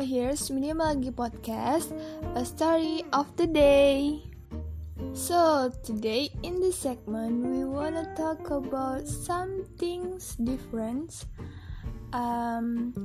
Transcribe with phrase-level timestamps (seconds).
[0.00, 1.92] here's Medium Lagi Podcast,
[2.32, 4.24] a story of the day.
[5.12, 11.28] So, today in this segment, we wanna talk about some things different.
[12.16, 12.96] Um,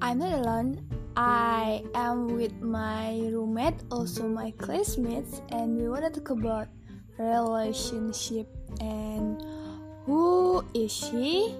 [0.00, 0.80] I'm not alone.
[1.20, 6.72] I am with my roommate, also my classmates, and we wanna talk about
[7.20, 8.48] relationship
[8.80, 9.36] and
[10.08, 11.52] who is she?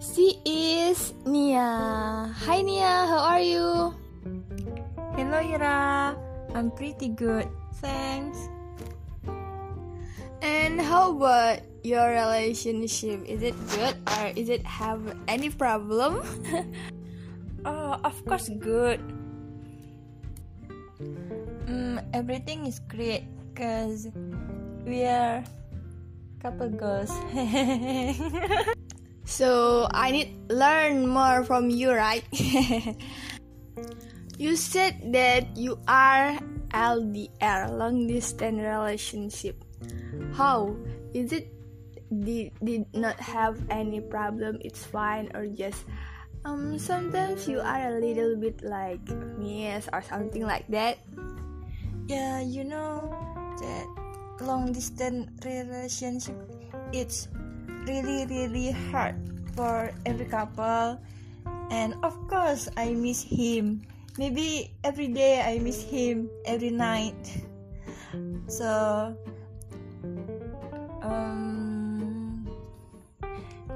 [0.00, 2.30] She is Nia.
[2.34, 3.94] Hi Nia, how are you?
[5.14, 6.16] Hello Ira,
[6.54, 7.48] I'm pretty good,
[7.78, 8.48] thanks.
[10.42, 13.24] And how about your relationship?
[13.24, 16.20] Is it good or is it have any problem?
[17.64, 19.00] oh, of course good.
[21.70, 24.08] Mm, everything is great cause
[24.84, 25.44] we are
[26.44, 27.08] couple girls.
[29.34, 32.22] So I need learn more from you, right?
[34.38, 36.38] you said that you are
[36.70, 39.58] LDR, long distance relationship.
[40.38, 40.78] How
[41.10, 41.50] is it?
[42.14, 44.62] Did, did not have any problem?
[44.62, 45.82] It's fine, or just
[46.46, 49.02] um sometimes you are a little bit like
[49.34, 51.02] miss or something like that.
[52.06, 53.02] Yeah, you know
[53.58, 53.86] that
[54.46, 56.38] long distance relationship
[56.92, 57.28] it's
[57.86, 59.14] really really hard
[59.54, 60.98] for every couple.
[61.70, 63.82] And of course i miss him.
[64.18, 67.18] Maybe every day i miss him every night.
[68.46, 69.14] So
[71.02, 72.46] um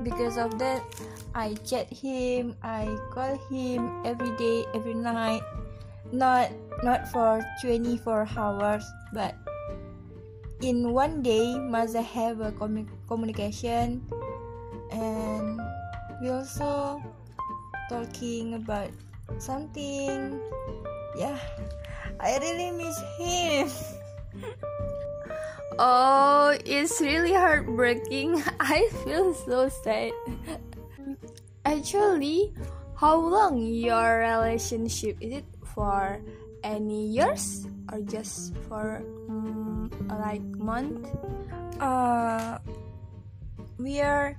[0.02, 0.80] because of that
[1.34, 5.42] i chat him i call him every day every night.
[6.12, 6.50] Not
[6.82, 9.36] not for 24 hours but
[10.60, 12.52] in one day must have a
[13.06, 14.02] communication
[14.90, 15.60] and
[16.20, 17.02] we also
[17.88, 18.90] talking about
[19.38, 20.40] something.
[21.16, 21.38] Yeah
[22.20, 23.68] i really miss him.
[25.78, 28.42] Oh it's really heartbreaking.
[28.58, 30.10] I feel so sad.
[31.64, 32.50] Actually
[32.98, 35.14] how long your relationship?
[35.22, 36.18] Is it for
[36.66, 39.06] any years or just for
[40.18, 41.06] like month.
[41.80, 42.58] Uh
[43.78, 44.36] we are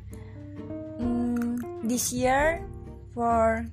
[1.00, 2.68] um, this year
[3.14, 3.66] for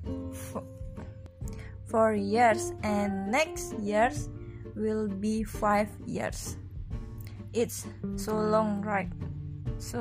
[1.85, 4.29] four years and next years
[4.75, 6.57] will be five years.
[7.53, 7.85] It's
[8.15, 9.11] so long right?
[9.77, 9.99] So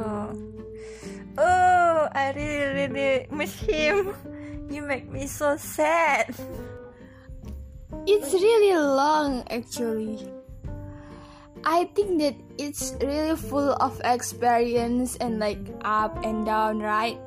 [1.39, 4.15] oh i really really miss him.
[4.67, 6.35] You make me so sad.
[8.03, 10.27] It's really long actually.
[11.67, 17.19] I think that it's really full of experience and like up and down, right?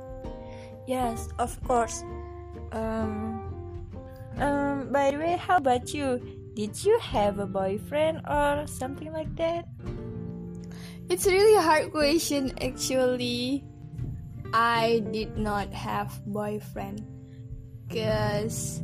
[0.87, 2.01] Yes, of course.
[2.71, 3.43] Um,
[4.37, 6.23] um, by the way, how about you?
[6.55, 9.67] Did you have a boyfriend or something like that?
[11.09, 13.65] It's really a hard question actually.
[14.53, 17.03] I did not have boyfriend
[17.89, 18.81] because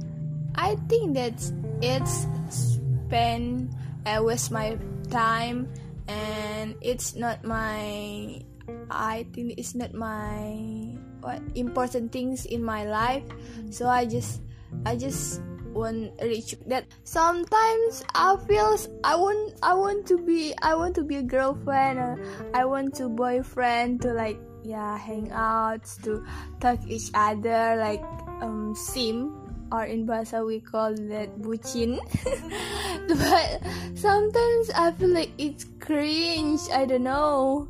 [0.56, 1.40] I think that
[1.82, 3.74] it's spend
[4.06, 5.72] uh, waste my time
[6.08, 8.42] and it's not my
[8.90, 13.26] I think it's not my what important things in my life.
[13.70, 14.42] So I just
[14.86, 15.42] I just
[15.76, 21.04] want reach that sometimes I feel I want I want to be I want to
[21.04, 22.16] be a girlfriend or
[22.54, 26.24] I want to boyfriend to like yeah hang out to
[26.60, 28.02] talk each other like
[28.42, 31.98] um sim or in bahasa we call that bucin.
[33.06, 33.62] But
[33.94, 37.70] sometimes i feel like it's cringe i don't know.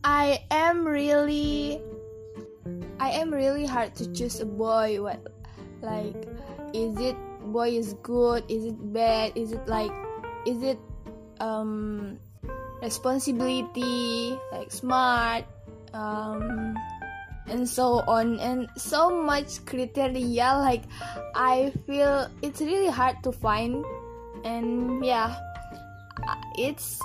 [0.00, 1.80] I am really
[2.96, 5.00] i am really hard to choose a boy.
[5.04, 5.20] What
[5.84, 6.16] like
[6.72, 7.16] is it
[7.52, 8.44] boy is good?
[8.48, 9.32] Is it bad?
[9.36, 9.92] Is it like
[10.46, 10.80] is it
[11.40, 12.16] um
[12.80, 14.36] responsibility?
[14.52, 15.44] Like smart?
[15.92, 16.76] Um
[17.50, 20.84] and so on and so much criteria like
[21.34, 23.84] i feel it's really hard to find
[24.44, 25.36] and yeah
[26.56, 27.00] it's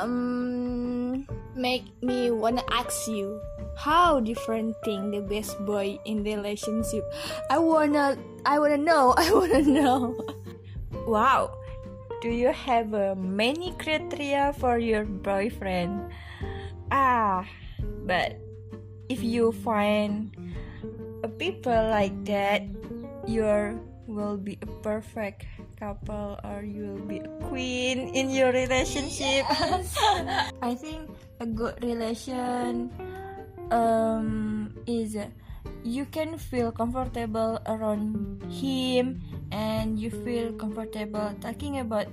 [0.00, 1.26] um
[1.56, 3.40] make me wanna ask you
[3.78, 7.06] how different thing the best boy in the relationship?
[7.48, 10.18] I wanna i wanna know i wanna know.
[11.06, 11.54] Wow.
[12.20, 16.10] Do you have uh, many criteria for your boyfriend?
[16.90, 17.46] Ah
[18.08, 18.40] but
[19.08, 20.30] if you find
[21.24, 22.62] a people like that
[23.26, 23.44] you
[24.06, 25.44] will be a perfect
[25.76, 29.96] couple or you will be a queen in your relationship yes.
[30.62, 31.08] i think
[31.40, 32.90] a good relation
[33.70, 35.16] um, is
[35.84, 39.20] you can feel comfortable around him
[39.52, 42.06] and you feel comfortable talking about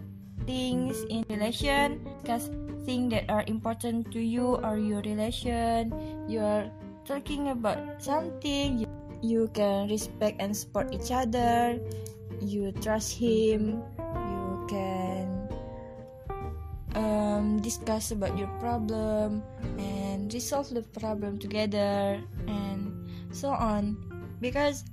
[0.45, 2.51] things in relation because
[2.85, 5.89] things that are important to you or your relation
[6.29, 6.69] you're
[7.05, 8.85] talking about something.
[9.21, 11.79] You, can respect and support each other.
[12.41, 13.81] You trust him.
[13.97, 15.25] You can
[16.93, 19.41] um, discuss about your problem
[19.77, 23.97] and resolve the problem together and so on.
[24.41, 24.83] Because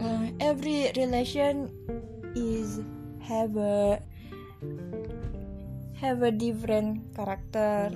[0.00, 1.70] uh, every relation
[2.34, 2.80] is
[3.20, 4.00] have a
[5.98, 7.90] have a different character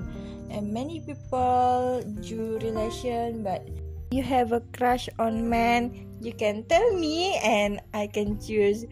[0.50, 3.66] and many people do relation but
[4.10, 8.84] you have a crush on man you can tell me and i can choose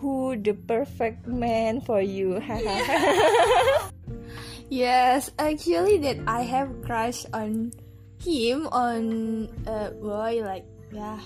[0.00, 2.42] who the perfect man for you
[4.68, 7.72] yes actually that i have crush on
[8.18, 11.18] him on a boy like yeah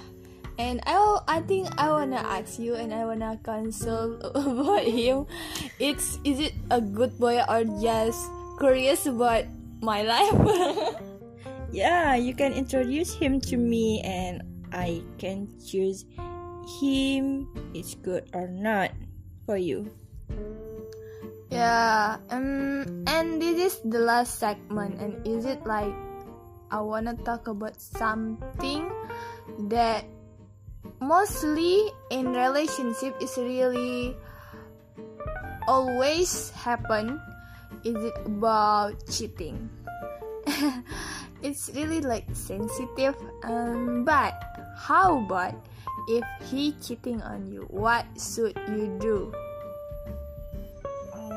[0.58, 0.97] and I
[1.29, 5.29] I think I wanna ask you and I wanna consult about him.
[5.79, 8.25] It's is it a good boy or just
[8.58, 9.44] curious about
[9.81, 10.35] my life?
[11.73, 14.43] yeah, you can introduce him to me and
[14.73, 16.05] I can choose
[16.81, 18.91] him is good or not
[19.47, 19.87] for you.
[21.50, 25.94] Yeah, um, and this is the last segment, and is it like
[26.75, 28.91] I wanna talk about something
[29.70, 30.03] that
[30.99, 34.19] mostly in relationship is really
[35.70, 37.23] always happen
[37.85, 39.71] is it about cheating?
[41.43, 43.15] It's really like sensitive
[43.45, 44.35] um, but
[44.75, 45.55] how about
[46.09, 49.33] if he cheating on you what should you do?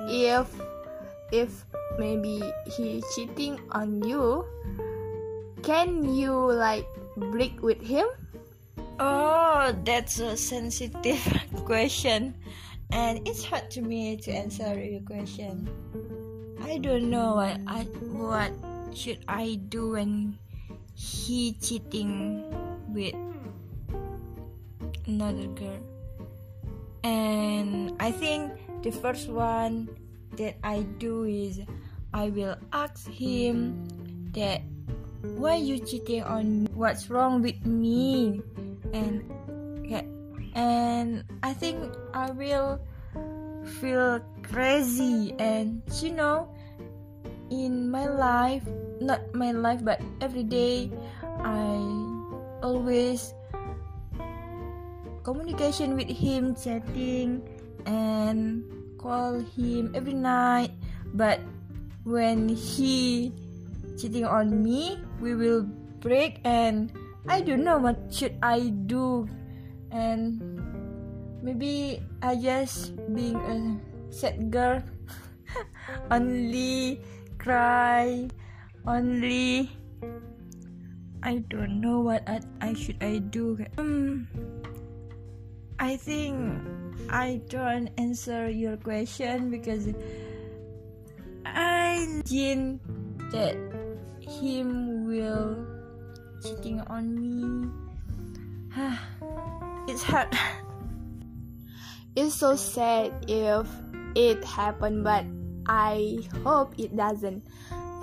[0.08, 0.48] If
[1.31, 1.52] if
[2.00, 4.48] maybe he cheating on you
[5.62, 6.88] can you like
[7.18, 8.08] break with him?
[9.00, 11.22] Oh, that's a sensitive
[11.66, 12.36] question,
[12.92, 15.70] and it's hard to me to answer your question.
[16.63, 18.51] I don't know what I what
[18.94, 20.38] should I do when
[20.95, 22.44] he cheating
[22.89, 23.15] with
[25.07, 25.79] another girl.
[27.03, 28.51] And I think
[28.83, 29.89] the first one
[30.38, 31.61] that I do is
[32.13, 33.88] I will ask him
[34.33, 34.61] that
[35.35, 36.69] why you cheating on me?
[36.73, 38.41] What's wrong with me?
[38.94, 39.23] and
[40.56, 42.79] and I think I will
[43.69, 46.50] feel crazy and you know
[47.54, 48.66] in my life
[49.00, 50.89] not my life but every day
[51.45, 51.77] I
[52.62, 53.33] always
[55.24, 57.45] communication with him chatting
[57.86, 58.66] and
[58.98, 60.74] call him every night.
[61.13, 61.39] But
[62.04, 63.31] when he
[63.98, 65.63] cheating on me we will
[66.01, 66.92] break and
[67.27, 69.27] I don't know what should I do.
[69.92, 70.58] And
[71.41, 73.80] maybe I just being a
[74.13, 74.83] sad girl
[76.12, 77.01] only
[77.38, 78.30] cry
[78.86, 79.71] only
[81.24, 84.27] I don't know what I, I should I do um,
[85.80, 86.36] I think
[87.09, 89.88] I don't answer your question because
[91.45, 92.80] I imagine
[93.31, 93.56] that
[94.19, 95.65] him will
[96.44, 97.69] cheating on me.
[99.87, 100.30] it's hard.
[102.19, 103.64] It's so sad if
[104.11, 105.23] it happened, but
[105.71, 107.47] I hope it doesn't.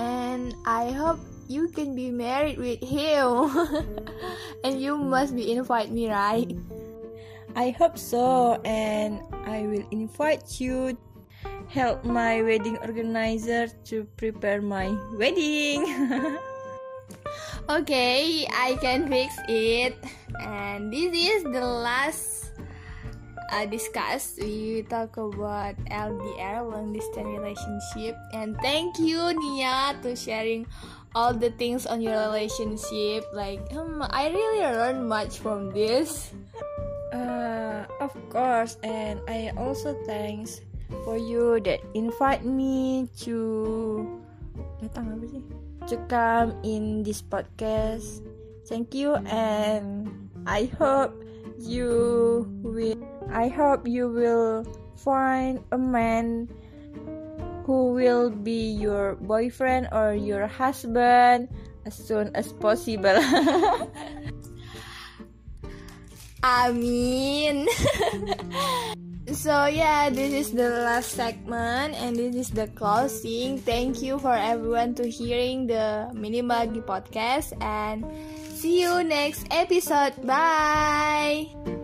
[0.00, 1.20] And I hope
[1.52, 3.52] you can be married with him.
[4.64, 6.49] and you must be invite me, right?
[7.61, 10.96] I hope so, and I will invite you
[11.68, 15.85] help my wedding organizer to prepare my wedding.
[17.68, 19.99] okay i can fix it
[20.38, 22.45] and this is the last
[23.52, 28.16] uh, discuss we talk about ldr long distance relationship.
[28.32, 30.66] And thank you nia to sharing
[31.14, 33.24] all the things on your relationship.
[33.32, 36.32] Like um, i really learned much from this.
[37.14, 40.60] Uh, of course and i also thanks
[41.06, 44.02] for you that invite me to
[44.82, 45.42] datang apa sih?
[45.86, 48.22] To come in this podcast.
[48.66, 50.10] Thank you and
[50.42, 51.14] I hope
[51.58, 52.96] you will
[53.30, 54.64] I hope you will
[54.96, 56.48] find a man
[57.66, 61.48] who will be your boyfriend or your husband
[61.84, 63.18] as soon as possible.
[66.44, 67.66] Amin.
[69.26, 73.58] So yeah, this is the last segment and this is the closing.
[73.58, 78.06] Thank you for everyone to hearing the Minimagi podcast and
[78.56, 80.16] see you next episode.
[80.25, 81.75] Bye.